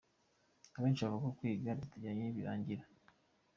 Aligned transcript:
Abenshi 0.77 1.01
bavuga 1.03 1.25
ko 1.25 1.29
kwiga 1.37 1.77
bitajya 1.79 2.11
birangira. 2.35 2.83